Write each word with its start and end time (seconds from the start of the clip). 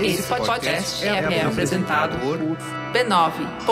Esse 0.00 0.22
podcast 0.24 1.06
é, 1.06 1.38
é 1.38 1.44
apresentado 1.44 2.18
por 2.18 2.38
b9.com.br. 2.92 3.64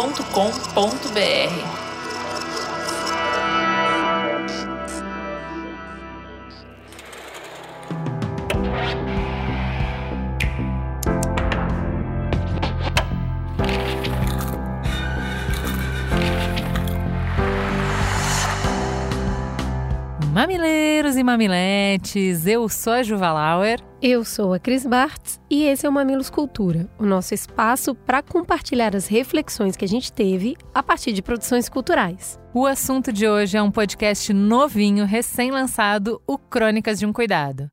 Mamileiros 20.32 21.16
e 21.16 21.22
mamiletes, 21.22 22.46
eu 22.46 22.68
sou 22.68 22.94
a 22.94 23.02
Juva 23.02 23.32
Lauer. 23.32 23.91
Eu 24.04 24.24
sou 24.24 24.52
a 24.52 24.58
Cris 24.58 24.84
Bartz 24.84 25.40
e 25.48 25.62
esse 25.62 25.86
é 25.86 25.88
o 25.88 25.92
Mamilos 25.92 26.28
Cultura, 26.28 26.90
o 26.98 27.06
nosso 27.06 27.34
espaço 27.34 27.94
para 27.94 28.20
compartilhar 28.20 28.96
as 28.96 29.06
reflexões 29.06 29.76
que 29.76 29.84
a 29.84 29.88
gente 29.88 30.12
teve 30.12 30.56
a 30.74 30.82
partir 30.82 31.12
de 31.12 31.22
produções 31.22 31.68
culturais. 31.68 32.36
O 32.52 32.66
assunto 32.66 33.12
de 33.12 33.28
hoje 33.28 33.56
é 33.56 33.62
um 33.62 33.70
podcast 33.70 34.32
novinho, 34.32 35.04
recém-lançado, 35.04 36.20
o 36.26 36.36
Crônicas 36.36 36.98
de 36.98 37.06
um 37.06 37.12
Cuidado. 37.12 37.68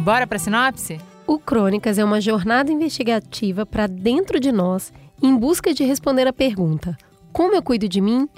Bora 0.00 0.26
para 0.26 0.38
sinopse? 0.38 1.11
O 1.32 1.38
Crônicas 1.38 1.96
é 1.96 2.04
uma 2.04 2.20
jornada 2.20 2.70
investigativa 2.70 3.64
para 3.64 3.86
dentro 3.86 4.38
de 4.38 4.52
nós, 4.52 4.92
em 5.22 5.34
busca 5.34 5.72
de 5.72 5.82
responder 5.82 6.26
a 6.26 6.32
pergunta: 6.32 6.94
Como 7.32 7.54
eu 7.54 7.62
cuido 7.62 7.88
de 7.88 8.02
mim? 8.02 8.28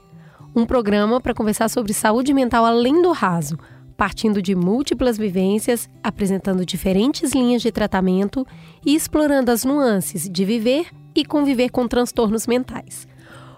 Um 0.54 0.64
programa 0.64 1.20
para 1.20 1.34
conversar 1.34 1.68
sobre 1.68 1.92
saúde 1.92 2.32
mental 2.32 2.64
além 2.64 3.02
do 3.02 3.10
raso, 3.10 3.58
partindo 3.96 4.40
de 4.40 4.54
múltiplas 4.54 5.18
vivências, 5.18 5.90
apresentando 6.04 6.64
diferentes 6.64 7.32
linhas 7.32 7.62
de 7.62 7.72
tratamento 7.72 8.46
e 8.86 8.94
explorando 8.94 9.50
as 9.50 9.64
nuances 9.64 10.30
de 10.30 10.44
viver 10.44 10.86
e 11.16 11.24
conviver 11.24 11.70
com 11.70 11.88
transtornos 11.88 12.46
mentais. 12.46 13.08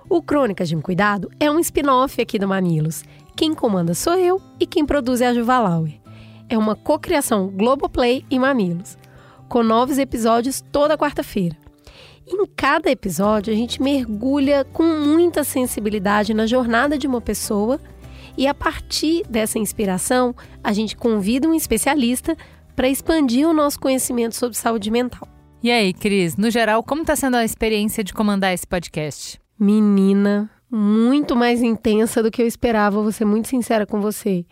O 0.09 0.23
Crônicas 0.23 0.67
de 0.67 0.77
um 0.77 0.81
Cuidado 0.81 1.31
é 1.39 1.51
um 1.51 1.59
spin-off 1.59 2.23
aqui 2.23 2.39
do 2.39 2.49
Mamilos. 2.49 3.05
Quem 3.37 3.53
comanda 3.53 3.93
sou 3.93 4.15
eu 4.15 4.41
e 4.59 4.67
quem 4.67 4.87
produz 4.87 5.21
é 5.21 5.27
a 5.27 5.35
Juva 5.35 5.59
Lauer 5.59 6.07
é 6.49 6.57
uma 6.57 6.77
cocriação 6.77 7.49
Globoplay 7.49 8.25
e 8.31 8.39
Mamilos, 8.39 8.97
com 9.49 9.63
novos 9.63 9.99
episódios 9.99 10.63
toda 10.73 10.99
quarta-feira. 10.99 11.57
Em 12.27 12.45
cada 12.57 12.91
episódio, 12.91 13.53
a 13.53 13.57
gente 13.57 13.81
mergulha 13.81 14.65
com 14.65 14.83
muita 14.83 15.45
sensibilidade 15.45 16.35
na 16.35 16.47
jornada 16.47 16.99
de 16.99 17.07
uma 17.07 17.21
pessoa 17.21 17.79
e, 18.37 18.47
a 18.47 18.55
partir 18.55 19.23
dessa 19.29 19.59
inspiração, 19.59 20.35
a 20.63 20.73
gente 20.73 20.97
convida 20.97 21.49
um 21.49 21.55
especialista 21.55 22.37
para 22.75 22.89
expandir 22.89 23.49
o 23.49 23.53
nosso 23.53 23.79
conhecimento 23.79 24.35
sobre 24.35 24.57
saúde 24.57 24.91
mental. 24.91 25.29
E 25.63 25.71
aí, 25.71 25.95
Cris, 25.95 26.37
no 26.37 26.51
geral, 26.51 26.83
como 26.83 27.03
está 27.03 27.15
sendo 27.15 27.37
a 27.37 27.45
experiência 27.45 28.03
de 28.03 28.13
comandar 28.13 28.53
esse 28.53 28.67
podcast? 28.67 29.41
Menina, 29.59 30.51
muito 30.71 31.35
mais 31.37 31.63
intensa 31.63 32.23
do 32.23 32.31
que 32.31 32.43
eu 32.43 32.47
esperava, 32.47 33.01
vou 33.01 33.13
ser 33.13 33.25
muito 33.25 33.49
sincera 33.49 33.87
com 33.87 34.01
você 34.01 34.45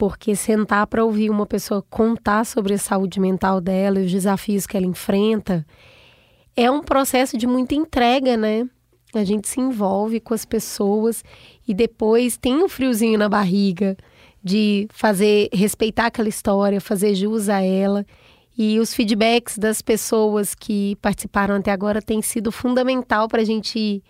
porque 0.00 0.34
sentar 0.34 0.86
para 0.86 1.04
ouvir 1.04 1.28
uma 1.28 1.44
pessoa 1.44 1.84
contar 1.90 2.46
sobre 2.46 2.72
a 2.72 2.78
saúde 2.78 3.20
mental 3.20 3.60
dela 3.60 4.00
e 4.00 4.06
os 4.06 4.10
desafios 4.10 4.66
que 4.66 4.74
ela 4.74 4.86
enfrenta 4.86 5.66
é 6.56 6.70
um 6.70 6.80
processo 6.80 7.36
de 7.36 7.46
muita 7.46 7.74
entrega, 7.74 8.34
né? 8.34 8.66
A 9.12 9.22
gente 9.24 9.46
se 9.46 9.60
envolve 9.60 10.18
com 10.18 10.32
as 10.32 10.46
pessoas 10.46 11.22
e 11.68 11.74
depois 11.74 12.38
tem 12.38 12.64
um 12.64 12.68
friozinho 12.68 13.18
na 13.18 13.28
barriga 13.28 13.94
de 14.42 14.88
fazer 14.90 15.50
respeitar 15.52 16.06
aquela 16.06 16.30
história, 16.30 16.80
fazer 16.80 17.14
jus 17.14 17.50
a 17.50 17.60
ela. 17.60 18.06
E 18.56 18.80
os 18.80 18.94
feedbacks 18.94 19.58
das 19.58 19.82
pessoas 19.82 20.54
que 20.54 20.96
participaram 21.02 21.56
até 21.56 21.72
agora 21.72 22.00
têm 22.00 22.22
sido 22.22 22.50
fundamental 22.50 23.28
para 23.28 23.44
gente, 23.44 24.02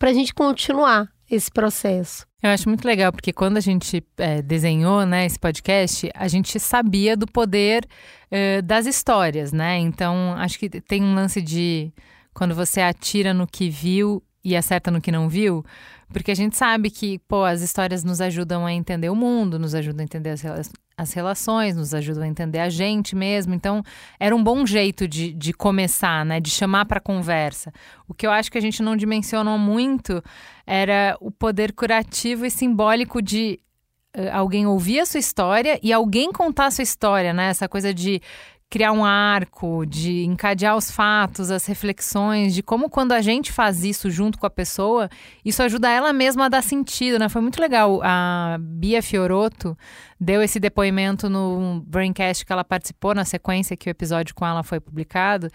a 0.00 0.12
gente 0.12 0.34
continuar 0.34 1.08
esse 1.30 1.48
processo. 1.48 2.27
Eu 2.40 2.50
acho 2.50 2.68
muito 2.68 2.84
legal, 2.84 3.10
porque 3.10 3.32
quando 3.32 3.56
a 3.56 3.60
gente 3.60 4.02
é, 4.16 4.40
desenhou 4.40 5.04
né, 5.04 5.26
esse 5.26 5.38
podcast, 5.38 6.08
a 6.14 6.28
gente 6.28 6.60
sabia 6.60 7.16
do 7.16 7.26
poder 7.26 7.84
é, 8.30 8.62
das 8.62 8.86
histórias, 8.86 9.52
né? 9.52 9.76
Então, 9.78 10.34
acho 10.34 10.56
que 10.56 10.68
tem 10.68 11.02
um 11.02 11.14
lance 11.14 11.42
de 11.42 11.92
quando 12.32 12.54
você 12.54 12.80
atira 12.80 13.34
no 13.34 13.44
que 13.44 13.68
viu 13.68 14.22
e 14.44 14.56
acerta 14.56 14.88
no 14.88 15.00
que 15.00 15.10
não 15.10 15.28
viu, 15.28 15.64
porque 16.12 16.30
a 16.30 16.34
gente 16.34 16.56
sabe 16.56 16.90
que, 16.90 17.18
pô, 17.26 17.44
as 17.44 17.60
histórias 17.60 18.04
nos 18.04 18.20
ajudam 18.20 18.64
a 18.64 18.72
entender 18.72 19.10
o 19.10 19.16
mundo, 19.16 19.58
nos 19.58 19.74
ajudam 19.74 20.02
a 20.02 20.04
entender 20.04 20.30
as, 20.30 20.70
as 20.98 21.12
relações, 21.12 21.76
nos 21.76 21.94
ajudam 21.94 22.24
a 22.24 22.26
entender 22.26 22.58
a 22.58 22.68
gente 22.68 23.14
mesmo. 23.14 23.54
Então, 23.54 23.84
era 24.18 24.34
um 24.34 24.42
bom 24.42 24.66
jeito 24.66 25.06
de, 25.06 25.32
de 25.32 25.52
começar, 25.52 26.26
né? 26.26 26.40
De 26.40 26.50
chamar 26.50 26.86
para 26.86 26.98
conversa. 26.98 27.72
O 28.08 28.12
que 28.12 28.26
eu 28.26 28.32
acho 28.32 28.50
que 28.50 28.58
a 28.58 28.60
gente 28.60 28.82
não 28.82 28.96
dimensionou 28.96 29.56
muito 29.56 30.20
era 30.66 31.16
o 31.20 31.30
poder 31.30 31.72
curativo 31.72 32.44
e 32.44 32.50
simbólico 32.50 33.22
de 33.22 33.60
uh, 34.16 34.28
alguém 34.32 34.66
ouvir 34.66 34.98
a 34.98 35.06
sua 35.06 35.20
história 35.20 35.78
e 35.84 35.92
alguém 35.92 36.32
contar 36.32 36.66
a 36.66 36.70
sua 36.72 36.82
história, 36.82 37.32
né? 37.32 37.50
Essa 37.50 37.68
coisa 37.68 37.94
de 37.94 38.20
criar 38.70 38.92
um 38.92 39.02
arco, 39.02 39.86
de 39.86 40.24
encadear 40.24 40.76
os 40.76 40.90
fatos, 40.90 41.50
as 41.50 41.64
reflexões, 41.64 42.54
de 42.54 42.62
como 42.62 42.90
quando 42.90 43.12
a 43.12 43.22
gente 43.22 43.50
faz 43.50 43.82
isso 43.82 44.10
junto 44.10 44.38
com 44.38 44.44
a 44.46 44.50
pessoa, 44.50 45.08
isso 45.42 45.62
ajuda 45.62 45.90
ela 45.90 46.12
mesma 46.12 46.46
a 46.46 46.48
dar 46.50 46.62
sentido, 46.62 47.18
né? 47.18 47.30
Foi 47.30 47.40
muito 47.40 47.58
legal. 47.60 48.00
A 48.04 48.58
Bia 48.60 49.02
Fioroto 49.02 49.76
deu 50.20 50.42
esse 50.42 50.60
depoimento 50.60 51.30
no 51.30 51.82
Braincast 51.86 52.44
que 52.44 52.52
ela 52.52 52.64
participou 52.64 53.14
na 53.14 53.24
sequência 53.24 53.74
que 53.74 53.88
o 53.88 53.90
episódio 53.90 54.34
com 54.34 54.46
ela 54.46 54.62
foi 54.62 54.80
publicado. 54.80 55.48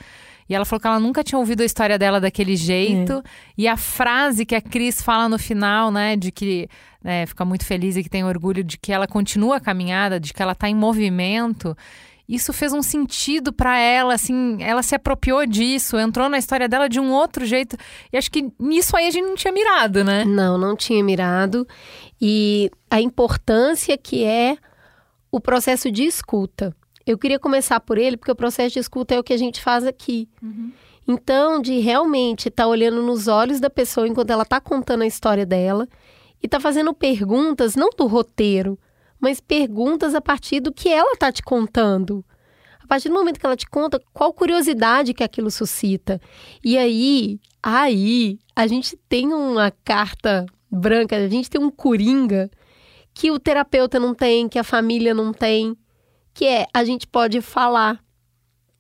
E 0.50 0.56
ela 0.56 0.66
falou 0.66 0.80
que 0.80 0.88
ela 0.88 1.00
nunca 1.00 1.24
tinha 1.24 1.38
ouvido 1.38 1.62
a 1.62 1.66
história 1.66 2.00
dela 2.00 2.20
daquele 2.20 2.56
jeito. 2.56 3.14
É. 3.14 3.24
E 3.60 3.68
a 3.68 3.78
frase 3.78 4.44
que 4.44 4.56
a 4.56 4.62
Cris 4.62 5.04
fala 5.04 5.30
no 5.30 5.38
final, 5.38 5.92
né, 5.92 6.16
de 6.16 6.32
que 6.32 6.68
né, 7.04 7.28
fica 7.28 7.46
muito 7.46 7.64
feliz 7.64 7.96
e 7.96 8.02
que 8.02 8.10
tem 8.10 8.24
orgulho 8.24 8.64
de 8.64 8.78
que 8.78 8.92
ela 8.92 9.06
continua 9.06 9.58
a 9.58 9.60
caminhada, 9.60 10.20
de 10.20 10.34
que 10.34 10.42
ela 10.42 10.54
está 10.54 10.68
em 10.68 10.76
movimento 10.76 11.78
isso 12.28 12.54
fez 12.54 12.72
um 12.72 12.82
sentido 12.82 13.52
para 13.52 13.78
ela, 13.78 14.14
assim, 14.14 14.58
ela 14.62 14.82
se 14.82 14.96
apropriou 14.96 15.46
disso, 15.46 15.98
entrou 15.98 16.30
na 16.30 16.38
história 16.38 16.70
dela 16.70 16.88
de 16.88 17.00
um 17.00 17.12
outro 17.12 17.46
jeito. 17.46 17.76
E 18.12 18.18
acho 18.18 18.32
que 18.32 18.50
nisso 18.58 18.96
aí 18.96 19.08
a 19.08 19.12
gente 19.12 19.26
não 19.26 19.36
tinha 19.36 19.54
mirado, 19.54 20.04
né? 20.04 20.24
Não, 20.24 20.58
não 20.58 20.76
tinha 20.76 21.04
mirado. 21.04 21.68
E 22.22 22.72
a 22.90 23.02
importância 23.02 23.98
que 23.98 24.24
é 24.24 24.58
o 25.30 25.40
processo 25.40 25.92
de 25.92 26.04
escuta. 26.04 26.76
Eu 27.06 27.18
queria 27.18 27.40
começar 27.40 27.80
por 27.82 27.98
ele, 27.98 28.16
porque 28.16 28.32
o 28.32 28.36
processo 28.36 28.74
de 28.74 28.80
escuta 28.80 29.16
é 29.16 29.20
o 29.20 29.24
que 29.24 29.34
a 29.34 29.38
gente 29.38 29.62
faz 29.62 29.86
aqui. 29.86 30.30
Uhum. 30.42 30.72
Então, 31.06 31.62
de 31.62 31.80
realmente 31.80 32.48
estar 32.48 32.64
tá 32.64 32.70
olhando 32.70 33.02
nos 33.02 33.28
olhos 33.28 33.60
da 33.60 33.70
pessoa 33.70 34.08
enquanto 34.08 34.30
ela 34.30 34.44
está 34.44 34.62
contando 34.62 35.02
a 35.02 35.08
história 35.08 35.46
dela 35.46 35.88
e 36.42 36.48
tá 36.48 36.60
fazendo 36.60 36.94
perguntas, 36.94 37.76
não 37.76 37.90
do 37.90 38.08
roteiro, 38.08 38.80
mas 39.24 39.40
perguntas 39.40 40.14
a 40.14 40.20
partir 40.20 40.60
do 40.60 40.74
que 40.74 40.90
ela 40.90 41.14
está 41.14 41.32
te 41.32 41.42
contando. 41.42 42.26
A 42.78 42.86
partir 42.86 43.08
do 43.08 43.16
momento 43.16 43.40
que 43.40 43.46
ela 43.46 43.56
te 43.56 43.66
conta, 43.66 43.98
qual 44.14 44.34
curiosidade 44.34 45.14
que 45.14 45.24
aquilo 45.24 45.50
suscita. 45.50 46.20
E 46.62 46.78
aí, 46.78 47.40
aí, 47.64 48.38
a 48.54 48.68
gente 48.68 48.98
tem 49.08 49.32
uma 49.32 49.72
carta 49.86 50.46
branca, 50.70 51.16
a 51.16 51.30
gente 51.30 51.50
tem 51.50 51.62
um 51.62 51.72
coringa 51.72 52.52
que 53.14 53.32
o 53.32 53.40
terapeuta 53.40 53.98
não 53.98 54.14
tem, 54.14 54.50
que 54.50 54.60
a 54.60 54.64
família 54.64 55.14
não 55.14 55.32
tem, 55.32 55.78
que 56.34 56.44
é 56.44 56.66
a 56.74 56.84
gente 56.84 57.08
pode 57.08 57.40
falar 57.40 58.04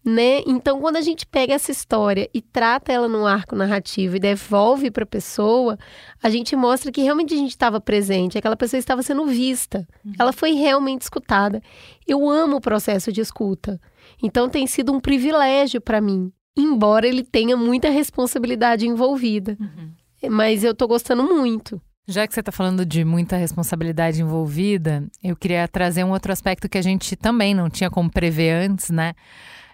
né? 0.06 0.42
Então, 0.46 0.82
quando 0.82 0.98
a 0.98 1.02
gente 1.02 1.26
pega 1.26 1.54
essa 1.54 1.72
história 1.72 2.30
e 2.34 2.42
trata 2.42 2.92
ela 2.92 3.08
num 3.08 3.26
arco 3.26 3.56
narrativo 3.56 4.18
e 4.18 4.20
devolve 4.20 4.92
para 4.92 5.04
a 5.04 5.08
pessoa, 5.08 5.78
a 6.22 6.30
gente 6.30 6.56
mostra 6.56 6.92
que 6.92 7.02
realmente 7.02 7.34
a 7.34 7.38
gente 7.38 7.52
estava 7.52 7.80
presente, 7.80 8.38
aquela 8.38 8.58
pessoa 8.58 8.78
estava 8.78 9.02
sendo 9.02 9.26
vista, 9.26 9.88
uhum. 10.04 10.14
ela 10.20 10.34
foi 10.34 10.52
realmente 10.54 11.04
escutada. 11.04 11.62
Eu 12.06 12.30
amo 12.30 12.58
o 12.58 12.62
processo 12.62 13.12
de 13.12 13.22
escuta. 13.22 13.80
Então, 14.22 14.50
tem 14.50 14.68
sido 14.68 14.92
um 14.92 15.00
privilégio 15.00 15.80
para 15.80 16.02
mim, 16.02 16.32
embora 16.58 17.08
ele 17.08 17.24
tenha 17.24 17.56
muita 17.56 17.90
responsabilidade 17.90 18.86
envolvida. 18.86 19.58
Uhum. 19.60 20.30
Mas 20.30 20.64
eu 20.64 20.72
estou 20.72 20.88
gostando 20.88 21.24
muito. 21.24 21.82
Já 22.06 22.28
que 22.28 22.34
você 22.34 22.42
está 22.42 22.52
falando 22.52 22.86
de 22.86 23.06
muita 23.06 23.38
responsabilidade 23.38 24.22
envolvida, 24.22 25.06
eu 25.24 25.38
queria 25.38 25.66
trazer 25.70 26.04
um 26.04 26.12
outro 26.12 26.34
aspecto 26.34 26.68
que 26.68 26.78
a 26.78 26.82
gente 26.82 27.16
também 27.16 27.54
não 27.54 27.70
tinha 27.70 27.90
como 27.90 28.12
prever 28.12 28.52
antes, 28.52 28.90
né? 28.90 29.14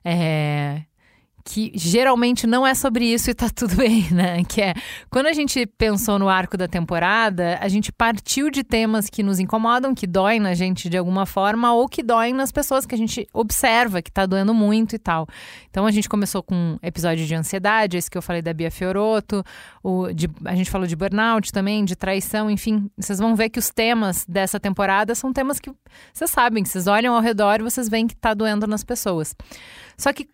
É, 0.03 0.85
que 1.49 1.71
geralmente 1.73 2.45
não 2.45 2.65
é 2.65 2.75
sobre 2.75 3.11
isso 3.11 3.31
e 3.31 3.33
tá 3.33 3.49
tudo 3.49 3.73
bem, 3.77 4.07
né? 4.11 4.43
Que 4.43 4.61
é 4.61 4.73
quando 5.09 5.25
a 5.25 5.33
gente 5.33 5.65
pensou 5.65 6.19
no 6.19 6.29
arco 6.29 6.55
da 6.55 6.67
temporada, 6.67 7.57
a 7.59 7.67
gente 7.67 7.91
partiu 7.91 8.51
de 8.51 8.63
temas 8.63 9.09
que 9.09 9.23
nos 9.23 9.39
incomodam, 9.39 9.95
que 9.95 10.05
doem 10.05 10.39
na 10.39 10.53
gente 10.53 10.87
de 10.87 10.95
alguma 10.95 11.25
forma, 11.25 11.73
ou 11.73 11.89
que 11.89 12.03
doem 12.03 12.33
nas 12.33 12.51
pessoas 12.51 12.85
que 12.85 12.93
a 12.93 12.97
gente 12.97 13.27
observa, 13.33 13.99
que 13.99 14.11
tá 14.11 14.27
doendo 14.27 14.53
muito 14.53 14.95
e 14.95 14.99
tal. 14.99 15.27
Então 15.71 15.87
a 15.87 15.91
gente 15.91 16.07
começou 16.07 16.43
com 16.43 16.53
um 16.53 16.79
episódio 16.83 17.25
de 17.25 17.33
ansiedade, 17.33 17.97
esse 17.97 18.11
que 18.11 18.17
eu 18.17 18.21
falei 18.21 18.43
da 18.43 18.53
Bia 18.53 18.69
Fioroto, 18.69 19.43
o 19.83 20.13
de, 20.13 20.29
a 20.45 20.55
gente 20.55 20.69
falou 20.69 20.85
de 20.85 20.95
burnout 20.95 21.51
também, 21.51 21.83
de 21.83 21.95
traição, 21.95 22.51
enfim. 22.51 22.91
Vocês 22.95 23.17
vão 23.17 23.35
ver 23.35 23.49
que 23.49 23.57
os 23.57 23.71
temas 23.71 24.23
dessa 24.27 24.59
temporada 24.59 25.15
são 25.15 25.33
temas 25.33 25.59
que 25.59 25.71
vocês 26.13 26.29
sabem, 26.29 26.63
vocês 26.63 26.85
olham 26.85 27.15
ao 27.15 27.21
redor 27.21 27.59
e 27.59 27.63
vocês 27.63 27.89
veem 27.89 28.05
que 28.05 28.15
tá 28.15 28.35
doendo 28.35 28.67
nas 28.67 28.83
pessoas. 28.83 29.35
Só 29.97 30.13
que 30.13 30.29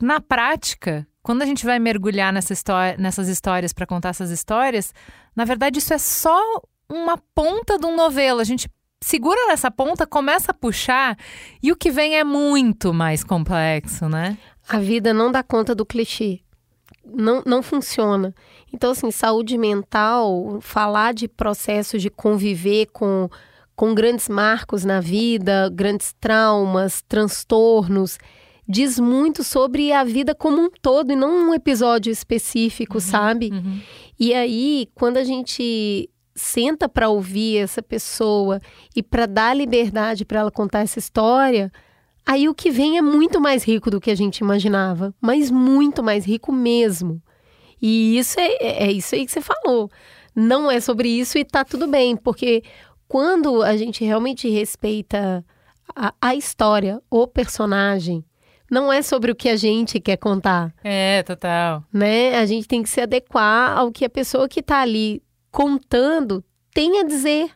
na 0.00 0.20
prática, 0.20 1.06
quando 1.22 1.42
a 1.42 1.46
gente 1.46 1.64
vai 1.66 1.78
mergulhar 1.78 2.32
nessa 2.32 2.52
história, 2.52 2.96
nessas 2.98 3.28
histórias 3.28 3.72
para 3.72 3.86
contar 3.86 4.10
essas 4.10 4.30
histórias, 4.30 4.94
na 5.34 5.44
verdade 5.44 5.78
isso 5.78 5.92
é 5.92 5.98
só 5.98 6.40
uma 6.88 7.18
ponta 7.34 7.78
de 7.78 7.86
um 7.86 7.94
novelo. 7.94 8.40
A 8.40 8.44
gente 8.44 8.70
segura 9.00 9.46
nessa 9.46 9.70
ponta, 9.70 10.06
começa 10.06 10.52
a 10.52 10.54
puxar 10.54 11.16
e 11.62 11.70
o 11.70 11.76
que 11.76 11.90
vem 11.90 12.16
é 12.16 12.24
muito 12.24 12.92
mais 12.92 13.22
complexo, 13.22 14.08
né? 14.08 14.38
A 14.68 14.78
vida 14.78 15.12
não 15.14 15.30
dá 15.30 15.42
conta 15.42 15.74
do 15.74 15.86
clichê. 15.86 16.40
Não, 17.04 17.42
não 17.46 17.62
funciona. 17.62 18.34
Então, 18.72 18.90
assim, 18.90 19.10
saúde 19.10 19.56
mental, 19.56 20.58
falar 20.60 21.14
de 21.14 21.26
processos 21.26 22.02
de 22.02 22.10
conviver 22.10 22.86
com, 22.92 23.30
com 23.74 23.94
grandes 23.94 24.28
marcos 24.28 24.84
na 24.84 25.00
vida, 25.00 25.70
grandes 25.72 26.14
traumas, 26.20 27.02
transtornos, 27.08 28.18
diz 28.68 28.98
muito 28.98 29.42
sobre 29.42 29.92
a 29.92 30.04
vida 30.04 30.34
como 30.34 30.60
um 30.60 30.70
todo 30.82 31.10
e 31.10 31.16
não 31.16 31.48
um 31.48 31.54
episódio 31.54 32.12
específico, 32.12 32.94
uhum, 32.94 33.00
sabe? 33.00 33.50
Uhum. 33.50 33.80
E 34.20 34.34
aí, 34.34 34.88
quando 34.94 35.16
a 35.16 35.24
gente 35.24 36.10
senta 36.34 36.88
para 36.88 37.08
ouvir 37.08 37.58
essa 37.58 37.82
pessoa 37.82 38.60
e 38.94 39.02
para 39.02 39.26
dar 39.26 39.56
liberdade 39.56 40.24
para 40.24 40.40
ela 40.40 40.50
contar 40.50 40.80
essa 40.80 40.98
história, 40.98 41.72
aí 42.26 42.48
o 42.48 42.54
que 42.54 42.70
vem 42.70 42.98
é 42.98 43.02
muito 43.02 43.40
mais 43.40 43.64
rico 43.64 43.90
do 43.90 44.00
que 44.00 44.10
a 44.10 44.14
gente 44.14 44.38
imaginava, 44.38 45.14
mas 45.20 45.50
muito 45.50 46.02
mais 46.02 46.26
rico 46.26 46.52
mesmo. 46.52 47.22
E 47.80 48.18
isso 48.18 48.38
é, 48.38 48.52
é, 48.60 48.86
é 48.86 48.92
isso 48.92 49.14
aí 49.14 49.24
que 49.24 49.32
você 49.32 49.40
falou. 49.40 49.90
Não 50.34 50.70
é 50.70 50.78
sobre 50.78 51.08
isso 51.08 51.38
e 51.38 51.44
tá 51.44 51.64
tudo 51.64 51.86
bem, 51.86 52.16
porque 52.16 52.62
quando 53.08 53.62
a 53.62 53.76
gente 53.76 54.04
realmente 54.04 54.48
respeita 54.48 55.44
a, 55.96 56.14
a 56.20 56.34
história, 56.34 57.00
o 57.10 57.26
personagem, 57.26 58.24
não 58.70 58.92
é 58.92 59.02
sobre 59.02 59.32
o 59.32 59.34
que 59.34 59.48
a 59.48 59.56
gente 59.56 60.00
quer 60.00 60.16
contar. 60.16 60.72
É, 60.82 61.22
total. 61.22 61.84
Né? 61.92 62.36
A 62.36 62.46
gente 62.46 62.68
tem 62.68 62.82
que 62.82 62.88
se 62.88 63.00
adequar 63.00 63.76
ao 63.76 63.90
que 63.90 64.04
a 64.04 64.10
pessoa 64.10 64.48
que 64.48 64.60
está 64.60 64.80
ali 64.80 65.22
contando 65.50 66.44
tem 66.72 67.00
a 67.00 67.04
dizer. 67.04 67.50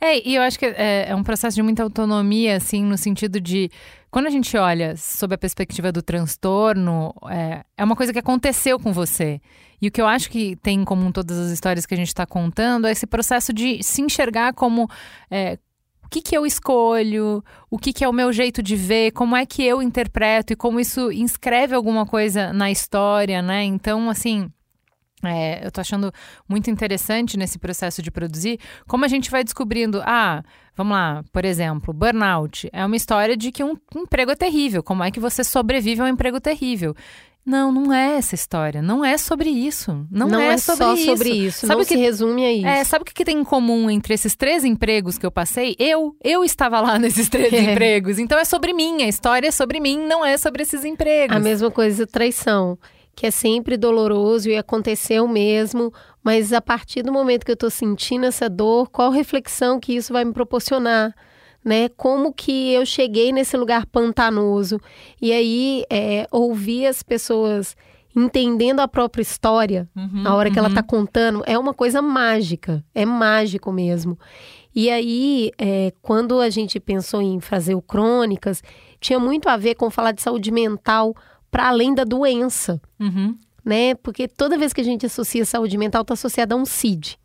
É, 0.00 0.26
e 0.26 0.34
eu 0.34 0.42
acho 0.42 0.58
que 0.58 0.66
é, 0.66 1.06
é, 1.08 1.14
um 1.14 1.22
processo 1.22 1.54
de 1.54 1.62
muita 1.62 1.82
autonomia, 1.82 2.56
assim, 2.56 2.82
no 2.82 2.96
sentido 2.96 3.40
de 3.40 3.70
quando 4.10 4.26
a 4.26 4.30
gente 4.30 4.56
olha 4.56 4.96
sob 4.96 5.34
a 5.34 5.38
perspectiva 5.38 5.92
do 5.92 6.02
transtorno, 6.02 7.14
é, 7.28 7.64
é 7.76 7.84
uma 7.84 7.96
coisa 7.96 8.12
que 8.12 8.18
aconteceu 8.18 8.78
com 8.78 8.92
você. 8.92 9.40
E 9.80 9.88
o 9.88 9.90
que 9.90 10.00
eu 10.00 10.06
acho 10.06 10.30
que 10.30 10.56
tem 10.56 10.80
em 10.80 10.84
comum 10.84 11.12
todas 11.12 11.38
as 11.38 11.50
histórias 11.50 11.84
que 11.84 11.92
a 11.92 11.96
gente 11.96 12.08
está 12.08 12.24
contando 12.24 12.86
é 12.86 12.92
esse 12.92 13.06
processo 13.06 13.52
de 13.52 13.82
se 13.82 14.00
enxergar 14.00 14.54
como 14.54 14.88
é, 15.30 15.58
o 16.06 16.08
que, 16.08 16.22
que 16.22 16.36
eu 16.36 16.46
escolho, 16.46 17.42
o 17.68 17.76
que, 17.76 17.92
que 17.92 18.04
é 18.04 18.08
o 18.08 18.12
meu 18.12 18.32
jeito 18.32 18.62
de 18.62 18.76
ver, 18.76 19.10
como 19.10 19.34
é 19.34 19.44
que 19.44 19.64
eu 19.64 19.82
interpreto 19.82 20.52
e 20.52 20.56
como 20.56 20.78
isso 20.78 21.10
inscreve 21.10 21.74
alguma 21.74 22.06
coisa 22.06 22.52
na 22.52 22.70
história, 22.70 23.42
né? 23.42 23.64
Então, 23.64 24.08
assim. 24.08 24.50
É, 25.24 25.66
eu 25.66 25.72
tô 25.72 25.80
achando 25.80 26.12
muito 26.46 26.70
interessante 26.70 27.38
nesse 27.38 27.58
processo 27.58 28.02
de 28.02 28.10
produzir, 28.10 28.60
como 28.86 29.04
a 29.04 29.08
gente 29.08 29.30
vai 29.30 29.42
descobrindo, 29.42 30.00
ah, 30.04 30.44
vamos 30.76 30.92
lá, 30.92 31.24
por 31.32 31.44
exemplo, 31.44 31.92
burnout 31.92 32.68
é 32.70 32.84
uma 32.84 32.94
história 32.94 33.34
de 33.34 33.50
que 33.50 33.64
um 33.64 33.76
emprego 33.96 34.30
é 34.30 34.36
terrível, 34.36 34.82
como 34.82 35.02
é 35.02 35.10
que 35.10 35.18
você 35.18 35.42
sobrevive 35.42 36.02
a 36.02 36.04
um 36.04 36.08
emprego 36.08 36.38
terrível. 36.38 36.94
Não, 37.46 37.70
não 37.70 37.92
é 37.92 38.16
essa 38.16 38.34
história. 38.34 38.82
Não 38.82 39.04
é 39.04 39.16
sobre 39.16 39.48
isso. 39.48 40.04
Não, 40.10 40.26
não 40.26 40.40
é, 40.40 40.54
é 40.54 40.58
sobre 40.58 40.84
só 40.84 40.94
isso. 40.94 41.04
sobre 41.04 41.30
isso. 41.30 41.60
Sabe 41.60 41.78
não 41.78 41.84
que 41.86 41.94
se 41.94 41.96
resume 41.96 42.44
a 42.44 42.52
isso. 42.52 42.66
É, 42.66 42.82
sabe 42.82 43.02
o 43.02 43.04
que, 43.04 43.14
que 43.14 43.24
tem 43.24 43.38
em 43.38 43.44
comum 43.44 43.88
entre 43.88 44.14
esses 44.14 44.34
três 44.34 44.64
empregos 44.64 45.16
que 45.16 45.24
eu 45.24 45.30
passei? 45.30 45.76
Eu, 45.78 46.16
eu 46.24 46.42
estava 46.42 46.80
lá 46.80 46.98
nesses 47.00 47.28
três 47.28 47.52
é. 47.52 47.60
empregos. 47.60 48.18
Então 48.18 48.36
é 48.36 48.44
sobre 48.44 48.72
mim. 48.72 49.04
A 49.04 49.08
história 49.08 49.46
é 49.46 49.52
sobre 49.52 49.78
mim, 49.78 49.96
não 49.96 50.26
é 50.26 50.36
sobre 50.36 50.64
esses 50.64 50.84
empregos. 50.84 51.36
A 51.36 51.38
mesma 51.38 51.70
coisa 51.70 52.04
traição, 52.04 52.76
que 53.14 53.26
é 53.26 53.30
sempre 53.30 53.76
doloroso 53.76 54.50
e 54.50 54.56
aconteceu 54.56 55.28
mesmo, 55.28 55.92
mas 56.24 56.52
a 56.52 56.60
partir 56.60 57.04
do 57.04 57.12
momento 57.12 57.44
que 57.44 57.52
eu 57.52 57.54
estou 57.54 57.70
sentindo 57.70 58.26
essa 58.26 58.50
dor, 58.50 58.88
qual 58.90 59.12
reflexão 59.12 59.78
que 59.78 59.94
isso 59.94 60.12
vai 60.12 60.24
me 60.24 60.32
proporcionar? 60.32 61.14
Né? 61.66 61.88
Como 61.88 62.32
que 62.32 62.70
eu 62.72 62.86
cheguei 62.86 63.32
nesse 63.32 63.56
lugar 63.56 63.84
pantanoso 63.86 64.80
e 65.20 65.32
aí 65.32 65.84
é, 65.90 66.28
ouvir 66.30 66.86
as 66.86 67.02
pessoas 67.02 67.76
entendendo 68.14 68.78
a 68.78 68.86
própria 68.86 69.20
história, 69.20 69.88
uhum, 69.94 70.22
a 70.24 70.34
hora 70.36 70.48
que 70.48 70.54
uhum. 70.54 70.64
ela 70.64 70.68
está 70.68 70.82
contando, 70.82 71.42
é 71.44 71.58
uma 71.58 71.74
coisa 71.74 72.00
mágica, 72.00 72.84
é 72.94 73.04
mágico 73.04 73.72
mesmo. 73.72 74.16
E 74.72 74.88
aí, 74.88 75.50
é, 75.58 75.92
quando 76.00 76.40
a 76.40 76.48
gente 76.48 76.78
pensou 76.78 77.20
em 77.20 77.40
fazer 77.40 77.74
o 77.74 77.82
Crônicas, 77.82 78.62
tinha 79.00 79.18
muito 79.18 79.48
a 79.48 79.56
ver 79.56 79.74
com 79.74 79.90
falar 79.90 80.12
de 80.12 80.22
saúde 80.22 80.52
mental 80.52 81.16
para 81.50 81.68
além 81.68 81.94
da 81.94 82.04
doença, 82.04 82.80
uhum. 83.00 83.36
né? 83.64 83.96
Porque 83.96 84.28
toda 84.28 84.56
vez 84.56 84.72
que 84.72 84.80
a 84.80 84.84
gente 84.84 85.04
associa 85.04 85.44
saúde 85.44 85.76
mental, 85.76 86.02
está 86.02 86.14
associada 86.14 86.54
a 86.54 86.58
um 86.58 86.64
CID. 86.64 87.18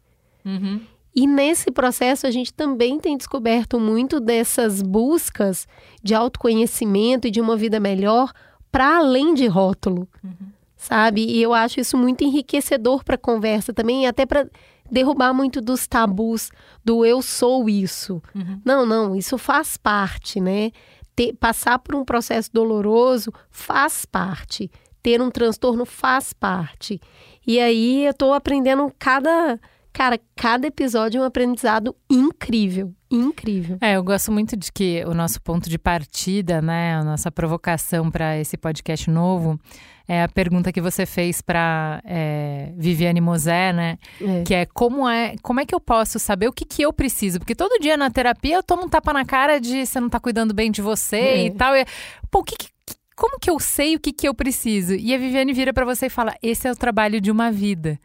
E 1.13 1.27
nesse 1.27 1.71
processo 1.71 2.25
a 2.25 2.31
gente 2.31 2.53
também 2.53 2.99
tem 2.99 3.17
descoberto 3.17 3.79
muito 3.79 4.19
dessas 4.19 4.81
buscas 4.81 5.67
de 6.01 6.15
autoconhecimento 6.15 7.27
e 7.27 7.31
de 7.31 7.41
uma 7.41 7.57
vida 7.57 7.79
melhor 7.79 8.31
para 8.71 8.97
além 8.97 9.33
de 9.33 9.45
rótulo, 9.47 10.07
uhum. 10.23 10.47
sabe? 10.77 11.25
E 11.25 11.41
eu 11.41 11.53
acho 11.53 11.81
isso 11.81 11.97
muito 11.97 12.23
enriquecedor 12.23 13.03
para 13.03 13.15
a 13.15 13.17
conversa 13.17 13.73
também, 13.73 14.07
até 14.07 14.25
para 14.25 14.49
derrubar 14.89 15.33
muito 15.33 15.59
dos 15.59 15.85
tabus 15.85 16.49
do 16.83 17.05
eu 17.05 17.21
sou 17.21 17.67
isso. 17.67 18.21
Uhum. 18.33 18.61
Não, 18.63 18.85
não, 18.85 19.15
isso 19.15 19.37
faz 19.37 19.75
parte, 19.75 20.39
né? 20.39 20.71
Ter, 21.13 21.33
passar 21.33 21.79
por 21.79 21.95
um 21.95 22.05
processo 22.05 22.49
doloroso 22.53 23.33
faz 23.49 24.05
parte. 24.05 24.71
Ter 25.03 25.21
um 25.21 25.31
transtorno 25.31 25.85
faz 25.85 26.31
parte. 26.31 27.01
E 27.45 27.59
aí 27.59 28.05
eu 28.05 28.11
estou 28.11 28.33
aprendendo 28.33 28.91
cada 28.97 29.59
Cara, 29.93 30.19
cada 30.35 30.67
episódio 30.67 31.19
é 31.19 31.21
um 31.21 31.25
aprendizado 31.25 31.95
incrível. 32.09 32.93
Incrível. 33.09 33.77
É, 33.81 33.97
eu 33.97 34.03
gosto 34.03 34.31
muito 34.31 34.55
de 34.55 34.71
que 34.71 35.03
o 35.05 35.13
nosso 35.13 35.41
ponto 35.41 35.69
de 35.69 35.77
partida, 35.77 36.61
né, 36.61 36.95
a 36.95 37.03
nossa 37.03 37.29
provocação 37.29 38.09
para 38.09 38.37
esse 38.37 38.55
podcast 38.55 39.09
novo 39.09 39.59
é 40.07 40.23
a 40.23 40.27
pergunta 40.27 40.71
que 40.71 40.81
você 40.81 41.05
fez 41.05 41.41
para 41.41 42.01
é, 42.05 42.71
Viviane 42.77 43.21
Mosé, 43.21 43.71
né? 43.73 43.97
É. 44.19 44.43
Que 44.43 44.53
é 44.53 44.65
como 44.65 45.07
é 45.07 45.35
como 45.41 45.59
é 45.59 45.65
que 45.65 45.75
eu 45.75 45.79
posso 45.79 46.19
saber 46.19 46.47
o 46.47 46.53
que, 46.53 46.65
que 46.65 46.81
eu 46.81 46.91
preciso? 46.91 47.39
Porque 47.39 47.55
todo 47.55 47.79
dia 47.79 47.95
na 47.95 48.09
terapia 48.09 48.55
eu 48.55 48.63
tomo 48.63 48.85
um 48.85 48.89
tapa 48.89 49.13
na 49.13 49.25
cara 49.25 49.59
de 49.59 49.85
você 49.85 49.99
não 49.99 50.09
tá 50.09 50.19
cuidando 50.19 50.53
bem 50.53 50.71
de 50.71 50.81
você 50.81 51.17
é. 51.17 51.45
e 51.45 51.51
tal. 51.51 51.75
E, 51.75 51.85
pô, 52.29 52.39
o 52.39 52.43
que, 52.43 52.57
que 52.57 52.71
como 53.15 53.39
que 53.39 53.49
eu 53.49 53.59
sei 53.59 53.95
o 53.95 53.99
que, 53.99 54.11
que 54.11 54.27
eu 54.27 54.33
preciso? 54.33 54.95
E 54.95 55.13
a 55.13 55.17
Viviane 55.17 55.53
vira 55.53 55.71
para 55.71 55.85
você 55.85 56.07
e 56.07 56.09
fala: 56.09 56.35
esse 56.41 56.67
é 56.67 56.71
o 56.71 56.75
trabalho 56.75 57.21
de 57.21 57.29
uma 57.29 57.51
vida. 57.51 57.99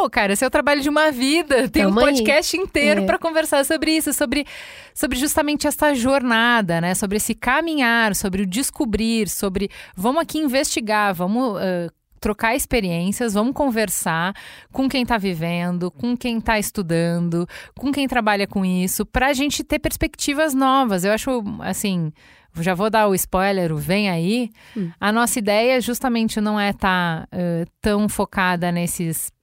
Pô, 0.00 0.08
cara, 0.08 0.32
esse 0.32 0.44
é 0.44 0.46
o 0.46 0.50
trabalho 0.50 0.80
de 0.80 0.88
uma 0.88 1.10
vida. 1.10 1.68
Tem 1.68 1.84
um 1.84 1.92
podcast 1.92 2.56
inteiro 2.56 3.02
é. 3.02 3.04
para 3.04 3.18
conversar 3.18 3.64
sobre 3.64 3.96
isso, 3.96 4.12
sobre, 4.12 4.46
sobre 4.94 5.18
justamente 5.18 5.66
essa 5.66 5.92
jornada, 5.92 6.80
né? 6.80 6.94
Sobre 6.94 7.16
esse 7.16 7.34
caminhar, 7.34 8.14
sobre 8.14 8.42
o 8.42 8.46
descobrir, 8.46 9.28
sobre 9.28 9.68
vamos 9.96 10.22
aqui 10.22 10.38
investigar, 10.38 11.12
vamos 11.12 11.56
uh, 11.56 11.92
trocar 12.20 12.54
experiências, 12.54 13.34
vamos 13.34 13.52
conversar 13.54 14.36
com 14.70 14.88
quem 14.88 15.02
está 15.02 15.18
vivendo, 15.18 15.90
com 15.90 16.16
quem 16.16 16.38
está 16.38 16.60
estudando, 16.60 17.44
com 17.76 17.90
quem 17.90 18.06
trabalha 18.06 18.46
com 18.46 18.64
isso, 18.64 19.04
para 19.04 19.26
a 19.26 19.32
gente 19.32 19.64
ter 19.64 19.80
perspectivas 19.80 20.54
novas. 20.54 21.02
Eu 21.02 21.10
acho, 21.10 21.42
assim, 21.58 22.12
já 22.60 22.72
vou 22.72 22.88
dar 22.88 23.08
o 23.08 23.16
spoiler, 23.16 23.72
o 23.72 23.76
vem 23.76 24.08
aí. 24.08 24.50
Hum. 24.76 24.92
A 25.00 25.10
nossa 25.10 25.40
ideia 25.40 25.80
justamente 25.80 26.40
não 26.40 26.58
é 26.58 26.70
estar 26.70 27.26
tá, 27.26 27.36
uh, 27.36 27.68
tão 27.82 28.08
focada 28.08 28.70
nesses 28.70 29.36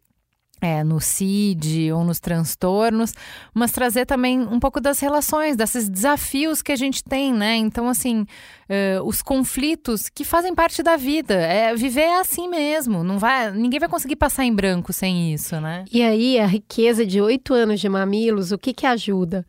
é, 0.66 0.84
no 0.84 1.00
CID 1.00 1.92
ou 1.92 2.04
nos 2.04 2.20
transtornos, 2.20 3.14
mas 3.54 3.72
trazer 3.72 4.08
também 4.08 4.40
um 4.42 4.60
pouco 4.60 4.82
das 4.82 5.00
relações, 5.00 5.56
desses 5.56 5.88
desafios 5.88 6.64
que 6.64 6.72
a 6.72 6.76
gente 6.76 7.04
tem, 7.04 7.32
né? 7.32 7.56
Então, 7.56 7.88
assim, 7.88 8.22
uh, 8.22 9.04
os 9.06 9.22
conflitos 9.22 10.10
que 10.10 10.24
fazem 10.24 10.56
parte 10.56 10.82
da 10.82 10.96
vida. 10.96 11.36
É, 11.36 11.76
viver 11.76 12.02
é 12.02 12.20
assim 12.20 12.50
mesmo. 12.50 13.04
Não 13.04 13.20
vai, 13.20 13.52
ninguém 13.52 13.80
vai 13.80 13.88
conseguir 13.88 14.16
passar 14.16 14.44
em 14.44 14.54
branco 14.54 14.92
sem 14.92 15.32
isso, 15.32 15.62
né? 15.62 15.86
E 15.92 16.02
aí, 16.02 16.40
a 16.40 16.48
riqueza 16.48 17.06
de 17.06 17.22
oito 17.22 17.54
anos 17.54 17.80
de 17.80 17.88
mamilos, 17.88 18.52
o 18.52 18.58
que 18.58 18.74
que 18.74 18.88
ajuda? 18.88 19.46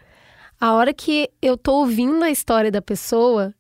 A 0.61 0.75
hora 0.75 0.92
que 0.92 1.30
eu 1.40 1.56
tô 1.56 1.76
ouvindo 1.76 2.23
a 2.25 2.30
história 2.30 2.70
da 2.70 2.82
pessoa, 2.82 3.54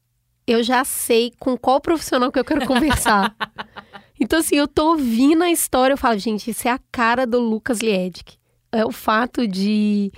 eu 0.46 0.62
já 0.62 0.84
sei 0.84 1.32
com 1.40 1.56
qual 1.56 1.80
profissional 1.80 2.30
que 2.30 2.38
eu 2.38 2.44
quero 2.44 2.66
conversar. 2.66 3.34
Então, 4.20 4.38
assim, 4.38 4.56
eu 4.56 4.66
tô 4.66 4.90
ouvindo 4.92 5.42
a 5.42 5.50
história, 5.50 5.94
eu 5.94 5.98
falo, 5.98 6.18
gente, 6.18 6.50
isso 6.50 6.66
é 6.66 6.70
a 6.70 6.80
cara 6.90 7.26
do 7.26 7.38
Lucas 7.38 7.80
Liedic. 7.80 8.36
É 8.72 8.84
o 8.84 8.92
fato 8.92 9.46
de 9.46 10.10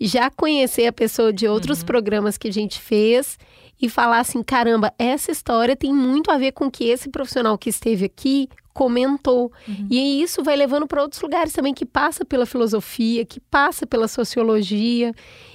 já 0.00 0.30
conhecer 0.30 0.86
a 0.86 0.92
pessoa 0.92 1.32
de 1.32 1.46
outros 1.46 1.80
uhum. 1.80 1.86
programas 1.86 2.36
que 2.36 2.48
a 2.48 2.52
gente 2.52 2.80
fez 2.80 3.38
e 3.80 3.88
falar 3.88 4.20
assim: 4.20 4.42
caramba, 4.42 4.92
essa 4.98 5.30
história 5.30 5.76
tem 5.76 5.92
muito 5.92 6.30
a 6.30 6.38
ver 6.38 6.52
com 6.52 6.66
o 6.66 6.70
que 6.70 6.84
esse 6.84 7.08
profissional 7.08 7.56
que 7.56 7.70
esteve 7.70 8.04
aqui 8.04 8.48
comentou. 8.72 9.52
Uhum. 9.66 9.86
E 9.90 10.22
isso 10.22 10.42
vai 10.42 10.56
levando 10.56 10.86
para 10.86 11.02
outros 11.02 11.22
lugares 11.22 11.52
também, 11.52 11.72
que 11.72 11.86
passa 11.86 12.24
pela 12.24 12.44
filosofia, 12.44 13.24
que 13.24 13.40
passa 13.40 13.86
pela 13.86 14.08
sociologia. 14.08 15.14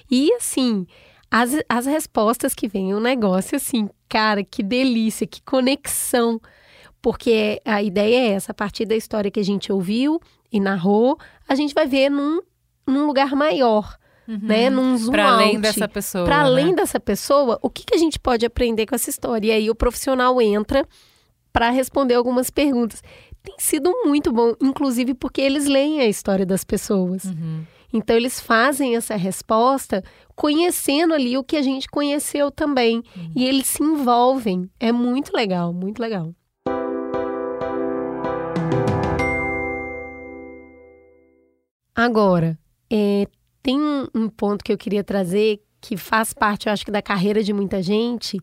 E 0.10 0.32
assim, 0.34 0.88
as, 1.30 1.52
as 1.68 1.86
respostas 1.86 2.56
que 2.56 2.68
vêm, 2.68 2.96
um 2.96 3.00
negócio 3.00 3.56
assim, 3.56 3.90
cara, 4.08 4.44
que 4.44 4.64
delícia, 4.64 5.28
que 5.28 5.42
conexão. 5.42 6.42
Porque 7.02 7.62
a 7.64 7.82
ideia 7.82 8.30
é 8.30 8.32
essa, 8.32 8.52
a 8.52 8.56
partir 8.56 8.86
da 8.86 8.96
história 8.96 9.32
que 9.32 9.40
a 9.40 9.44
gente 9.44 9.72
ouviu 9.72 10.20
e 10.52 10.60
narrou, 10.60 11.18
a 11.48 11.56
gente 11.56 11.74
vai 11.74 11.88
ver 11.88 12.10
num, 12.10 12.42
num 12.88 13.06
lugar 13.06 13.36
maior. 13.36 13.98
Uhum. 14.28 14.40
Né, 14.44 14.70
num 14.70 14.96
zoom 14.96 15.12
Para 15.12 15.28
além 15.32 15.60
dessa 15.60 15.88
pessoa. 15.88 16.24
Para 16.24 16.42
além 16.42 16.68
né? 16.68 16.76
dessa 16.76 17.00
pessoa, 17.00 17.58
o 17.64 17.70
que, 17.70 17.84
que 17.84 17.96
a 17.96 17.98
gente 17.98 18.20
pode 18.20 18.46
aprender 18.46 18.86
com 18.86 18.94
essa 18.94 19.10
história? 19.10 19.48
E 19.48 19.52
aí 19.52 19.70
o 19.72 19.76
profissional 19.76 20.40
entra 20.40 20.88
para 21.52 21.72
responder 21.72 22.14
algumas 22.14 22.52
perguntas. 22.52 23.02
Tem 23.42 23.56
sido 23.58 23.92
muito 24.06 24.32
bom, 24.32 24.54
inclusive 24.62 25.16
porque 25.16 25.42
eles 25.42 25.66
leem 25.66 26.02
a 26.02 26.06
história 26.06 26.46
das 26.46 26.64
pessoas. 26.64 27.24
Uhum. 27.24 27.64
Então, 27.92 28.16
eles 28.16 28.40
fazem 28.40 28.96
essa 28.96 29.16
resposta 29.16 30.04
conhecendo 30.36 31.14
ali 31.14 31.38
o 31.38 31.44
que 31.44 31.58
a 31.58 31.62
gente 31.62 31.88
conheceu 31.88 32.52
também. 32.52 32.98
Uhum. 33.16 33.32
E 33.36 33.46
eles 33.46 33.68
se 33.68 33.84
envolvem. 33.84 34.70
É 34.80 34.92
muito 34.92 35.36
legal, 35.36 35.74
muito 35.74 36.00
legal. 36.00 36.34
Agora, 42.00 42.58
é, 42.90 43.28
tem 43.62 43.78
um, 44.16 44.30
ponto 44.30 44.64
que 44.64 44.72
eu 44.72 44.78
queria 44.78 45.04
trazer 45.04 45.62
que 45.82 45.98
faz 45.98 46.32
parte, 46.32 46.68
eu 46.68 46.72
acho 46.72 46.86
que, 46.86 46.92
da 46.92 47.02
carreira 47.02 47.44
de 47.44 47.52
muita 47.52 47.84
gente, 47.84 48.40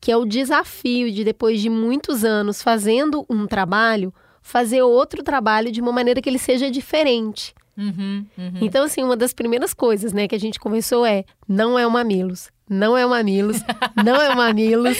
que 0.00 0.10
é 0.10 0.16
o 0.16 0.24
desafio 0.24 1.12
de, 1.12 1.22
depois 1.22 1.60
de 1.60 1.68
muitos 1.68 2.24
anos 2.24 2.62
fazendo 2.62 3.26
um 3.28 3.46
trabalho, 3.46 4.12
fazer 4.40 4.80
outro 4.80 5.22
trabalho 5.22 5.70
de 5.70 5.82
uma 5.82 5.92
maneira 5.92 6.22
que 6.22 6.30
ele 6.30 6.38
seja 6.38 6.70
diferente. 6.70 7.54
Uhum, 7.76 8.24
uhum. 8.38 8.58
Então, 8.62 8.84
assim, 8.84 9.04
uma 9.04 9.18
das 9.18 9.34
primeiras 9.34 9.74
coisas, 9.74 10.14
né, 10.14 10.26
que 10.26 10.34
a 10.34 10.40
gente 10.40 10.58
conversou 10.58 11.04
é: 11.04 11.24
não 11.46 11.78
é 11.78 11.86
o 11.86 11.90
Mamilos, 11.90 12.48
não 12.70 12.96
é 12.96 13.04
o 13.04 13.10
Mamilos, 13.10 13.58
não 14.02 14.16
é 14.16 14.30
o 14.30 14.36
Mamilos. 14.36 14.96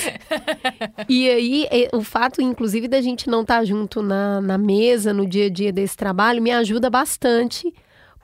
e 1.08 1.30
aí, 1.30 1.66
é, 1.70 1.88
o 1.96 2.02
fato, 2.02 2.42
inclusive, 2.42 2.86
da 2.86 3.00
gente 3.00 3.30
não 3.30 3.40
estar 3.40 3.60
tá 3.60 3.64
junto 3.64 4.02
na, 4.02 4.42
na 4.42 4.58
mesa, 4.58 5.14
no 5.14 5.26
dia 5.26 5.46
a 5.46 5.50
dia 5.50 5.72
desse 5.72 5.96
trabalho, 5.96 6.42
me 6.42 6.50
ajuda 6.50 6.90
bastante, 6.90 7.72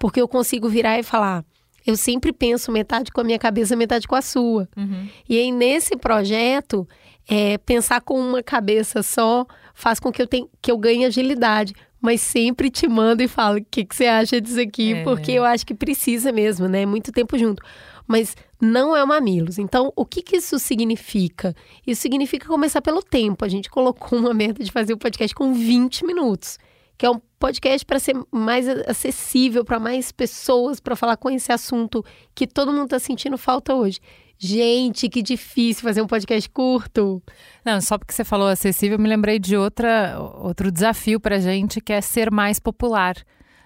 porque 0.01 0.21
eu 0.21 0.27
consigo 0.27 0.69
virar 0.69 0.99
e 0.99 1.05
falar: 1.05 1.45
eu 1.87 1.97
sempre 1.97 2.33
penso 2.33 2.73
metade 2.73 3.13
com 3.13 3.21
a 3.21 3.25
minha 3.25 3.39
cabeça, 3.39 3.77
metade 3.77 4.09
com 4.09 4.17
a 4.17 4.23
sua. 4.23 4.69
Uhum. 4.77 5.07
E 5.29 5.39
aí, 5.39 5.53
nesse 5.53 5.97
projeto, 5.97 6.89
é, 7.29 7.59
pensar 7.59 8.01
com 8.01 8.19
uma 8.19 8.43
cabeça 8.43 9.03
só 9.03 9.47
faz 9.75 10.01
com 10.01 10.11
que 10.11 10.21
eu, 10.21 10.27
tenha, 10.27 10.47
que 10.61 10.73
eu 10.73 10.79
ganhe 10.79 11.05
agilidade. 11.05 11.75
Mas 12.03 12.23
sempre 12.23 12.71
te 12.71 12.89
mando 12.89 13.23
e 13.23 13.29
falo 13.29 13.59
o 13.59 13.65
que, 13.71 13.85
que 13.85 13.95
você 13.95 14.07
acha 14.07 14.41
disso 14.41 14.59
aqui, 14.59 14.95
é. 14.95 15.05
porque 15.05 15.33
eu 15.33 15.45
acho 15.45 15.67
que 15.67 15.75
precisa 15.75 16.33
mesmo, 16.33 16.67
né? 16.67 16.87
Muito 16.87 17.13
tempo 17.13 17.37
junto. 17.37 17.63
Mas 18.07 18.35
não 18.59 18.97
é 18.97 19.05
o 19.05 19.07
mamilos. 19.07 19.59
Então, 19.59 19.93
o 19.95 20.07
que, 20.07 20.23
que 20.23 20.39
isso 20.39 20.59
significa? 20.59 21.55
Isso 21.87 22.01
significa 22.01 22.49
começar 22.49 22.81
pelo 22.81 23.03
tempo. 23.03 23.45
A 23.45 23.49
gente 23.49 23.69
colocou 23.69 24.19
uma 24.19 24.33
meta 24.33 24.65
de 24.65 24.73
fazer 24.73 24.95
o 24.95 24.97
podcast 24.97 25.35
com 25.35 25.53
20 25.53 26.07
minutos 26.07 26.59
que 27.01 27.07
é 27.07 27.11
um 27.11 27.19
podcast 27.39 27.87
para 27.87 27.99
ser 27.99 28.15
mais 28.31 28.69
acessível 28.69 29.65
para 29.65 29.81
mais 29.81 30.13
pessoas, 30.13 30.81
para 30.81 30.95
falar 30.95 31.17
com 31.17 31.31
esse 31.31 31.51
assunto 31.51 32.05
que 32.35 32.47
todo 32.47 32.71
mundo 32.71 32.85
está 32.85 32.99
sentindo 32.99 33.39
falta 33.39 33.75
hoje. 33.75 33.99
Gente, 34.39 35.09
que 35.09 35.23
difícil 35.23 35.83
fazer 35.83 36.03
um 36.03 36.07
podcast 36.07 36.47
curto. 36.51 37.23
Não, 37.65 37.81
só 37.81 37.97
porque 37.97 38.13
você 38.13 38.23
falou 38.23 38.49
acessível, 38.49 38.99
eu 38.99 39.03
me 39.03 39.09
lembrei 39.09 39.39
de 39.39 39.57
outra, 39.57 40.19
outro 40.21 40.71
desafio 40.71 41.19
para 41.19 41.39
gente, 41.39 41.81
que 41.81 41.95
é 41.95 42.03
ser 42.03 42.31
mais 42.31 42.61
popular 42.61 43.17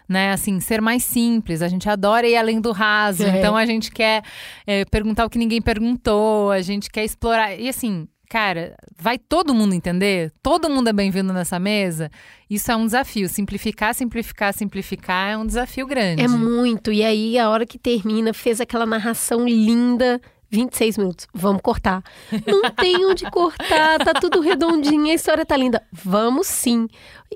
né? 0.09 0.33
Assim, 0.33 0.61
ser 0.61 0.83
mais 0.83 1.03
simples. 1.03 1.63
A 1.63 1.67
gente 1.67 1.89
adora 1.89 2.29
ir 2.29 2.37
além 2.37 2.61
do 2.61 2.73
raso. 2.73 3.25
É. 3.25 3.39
Então 3.39 3.57
a 3.57 3.65
gente 3.65 3.91
quer 3.91 4.23
é, 4.67 4.85
perguntar 4.85 5.25
o 5.25 5.31
que 5.31 5.39
ninguém 5.39 5.63
perguntou, 5.63 6.51
a 6.51 6.61
gente 6.61 6.91
quer 6.91 7.05
explorar. 7.05 7.59
E 7.59 7.69
assim, 7.69 8.07
cara, 8.29 8.77
vai 8.97 9.19
todo 9.19 9.55
mundo 9.55 9.75
entender? 9.75 10.33
Todo 10.43 10.71
mundo 10.71 10.89
é 10.89 10.93
bem-vindo 10.93 11.33
nessa 11.33 11.59
mesa? 11.59 12.11
Isso 12.49 12.71
é 12.71 12.77
um 12.77 12.87
desafio. 12.87 13.29
Simplificar, 13.29 13.95
simplificar, 13.95 14.53
simplificar 14.53 15.33
é 15.33 15.37
um 15.37 15.47
desafio 15.47 15.87
grande. 15.87 16.23
É 16.23 16.29
muito. 16.29 16.93
E 16.93 17.03
aí, 17.03 17.39
a 17.39 17.49
hora 17.49 17.67
que 17.67 17.79
termina, 17.79 18.33
fez 18.33 18.61
aquela 18.61 18.87
narração 18.87 19.47
linda. 19.47 20.21
26 20.51 20.99
minutos, 20.99 21.27
vamos 21.35 21.61
cortar. 21.63 22.03
Não 22.47 22.71
tem 22.71 23.05
onde 23.05 23.29
cortar, 23.31 23.99
tá 23.99 24.15
tudo 24.15 24.41
redondinho, 24.41 25.11
a 25.11 25.15
história 25.15 25.45
tá 25.45 25.57
linda. 25.57 25.83
Vamos 25.93 26.47
sim. 26.47 26.87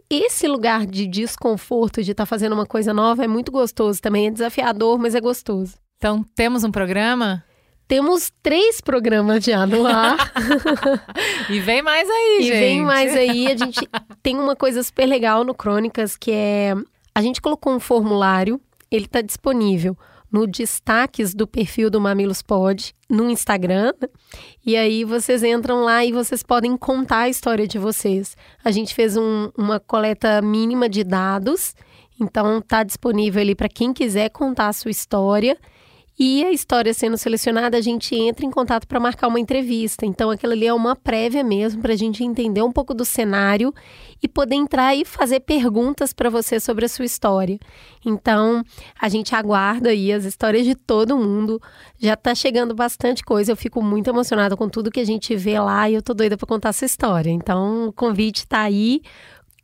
Esse 0.09 0.47
lugar 0.47 0.87
de 0.87 1.07
desconforto, 1.07 2.02
de 2.02 2.12
estar 2.12 2.23
tá 2.23 2.26
fazendo 2.26 2.52
uma 2.52 2.66
coisa 2.66 2.95
nova, 2.95 3.25
é 3.25 3.28
muito 3.28 3.50
gostoso 3.50 4.00
também. 4.00 4.28
É 4.28 4.30
desafiador, 4.30 4.99
mas 4.99 5.16
é 5.16 5.21
gostoso. 5.21 5.75
Então, 5.97 6.25
temos 6.37 6.62
um 6.62 6.71
programa? 6.71 7.45
Temos 7.88 8.30
três 8.42 8.83
programas 8.83 9.42
já 9.42 9.66
no 9.66 9.87
ar. 9.87 10.30
e 11.49 11.59
vem 11.59 11.80
mais 11.80 12.09
aí, 12.09 12.38
e 12.38 12.42
gente. 12.42 12.54
E 12.57 12.61
vem 12.61 12.83
mais 12.83 13.16
aí. 13.16 13.47
A 13.47 13.57
gente 13.59 13.88
tem 14.23 14.37
uma 14.37 14.54
coisa 14.54 14.83
super 14.83 15.07
legal 15.07 15.42
no 15.42 15.54
Crônicas, 15.54 16.14
que 16.14 16.30
é... 16.30 16.75
A 17.14 17.23
gente 17.23 17.40
colocou 17.40 17.73
um 17.73 17.80
formulário, 17.80 18.61
ele 18.90 19.07
está 19.07 19.23
disponível 19.23 19.97
no 20.30 20.47
destaques 20.47 21.35
do 21.35 21.47
perfil 21.47 21.90
do 21.90 22.00
Mamilos 22.00 22.42
Pod 22.42 22.95
no 23.09 23.30
Instagram. 23.30 23.95
Né? 24.00 24.09
E 24.64 24.76
aí 24.76 25.04
vocês 25.04 25.42
entram 25.42 25.83
lá 25.83 26.04
e 26.04 26.12
vocês 26.12 26.42
podem 26.42 26.76
contar 26.76 27.21
a 27.21 27.28
história 27.28 27.66
de 27.66 27.78
vocês. 27.78 28.37
A 28.62 28.71
gente 28.71 28.95
fez 28.95 29.16
um, 29.16 29.50
uma 29.57 29.80
coleta 29.80 30.42
mínima 30.42 30.88
de 30.88 31.02
dados, 31.02 31.75
então 32.21 32.61
tá 32.61 32.83
disponível 32.83 33.40
ali 33.40 33.54
para 33.54 33.68
quem 33.68 33.92
quiser 33.92 34.28
contar 34.28 34.68
a 34.68 34.73
sua 34.73 34.90
história. 34.90 35.57
E 36.21 36.45
a 36.45 36.51
história 36.51 36.93
sendo 36.93 37.17
selecionada, 37.17 37.77
a 37.77 37.81
gente 37.81 38.13
entra 38.17 38.45
em 38.45 38.51
contato 38.51 38.89
para 38.89 38.99
marcar 38.99 39.29
uma 39.29 39.39
entrevista. 39.39 40.05
Então, 40.05 40.31
aquilo 40.31 40.53
ali 40.53 40.67
é 40.67 40.75
uma 40.75 40.97
prévia 40.97 41.45
mesmo 41.45 41.81
para 41.81 41.93
a 41.93 41.97
gente 41.97 42.25
entender 42.25 42.61
um 42.61 42.73
pouco 42.73 42.93
do 42.93 43.05
cenário 43.05 43.73
e 44.21 44.27
poder 44.27 44.57
entrar 44.57 44.97
e 44.97 45.05
fazer 45.05 45.39
perguntas 45.39 46.13
para 46.13 46.29
você 46.29 46.59
sobre 46.59 46.85
a 46.85 46.89
sua 46.89 47.05
história. 47.05 47.57
Então, 48.05 48.65
a 49.01 49.09
gente 49.09 49.33
aguarda 49.33 49.91
aí 49.91 50.13
as 50.13 50.25
histórias 50.25 50.67
de 50.67 50.75
todo 50.75 51.17
mundo. 51.17 51.63
Já 52.01 52.15
está 52.15 52.35
chegando 52.35 52.75
bastante 52.75 53.23
coisa. 53.23 53.53
Eu 53.53 53.57
fico 53.57 53.81
muito 53.81 54.11
emocionada 54.11 54.57
com 54.57 54.69
tudo 54.69 54.91
que 54.91 54.99
a 54.99 55.07
gente 55.07 55.37
vê 55.37 55.61
lá 55.61 55.89
e 55.89 55.95
eu 55.95 56.03
tô 56.03 56.15
doida 56.15 56.37
para 56.37 56.49
contar 56.49 56.71
essa 56.71 56.85
história. 56.85 57.31
Então, 57.31 57.91
o 57.91 57.93
convite 57.93 58.39
está 58.39 58.63
aí. 58.63 59.03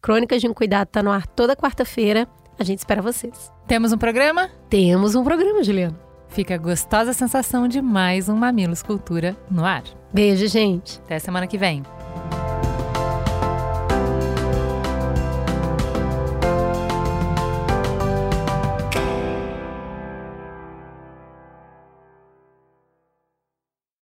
Crônicas 0.01 0.41
de 0.41 0.47
um 0.47 0.55
Cuidado 0.55 0.87
está 0.87 1.03
no 1.03 1.11
ar 1.11 1.27
toda 1.27 1.57
quarta-feira. 1.57 2.29
A 2.57 2.63
gente 2.63 2.79
espera 2.79 3.03
vocês. 3.03 3.51
Temos 3.67 3.93
um 3.93 3.99
programa? 3.99 4.49
Temos 4.71 5.17
um 5.17 5.25
programa, 5.25 5.65
Juliana. 5.65 6.04
Fica 6.35 6.57
a 6.57 6.59
gostosa 6.59 7.13
sensação 7.13 7.69
de 7.69 7.81
mais 7.81 8.29
um 8.29 8.35
Mamilos 8.35 8.83
Cultura 8.83 9.37
no 9.49 9.65
ar. 9.65 9.85
Beijo, 10.13 10.49
gente. 10.49 10.99
Até 11.05 11.21
semana 11.21 11.47
que 11.47 11.57
vem. 11.57 11.85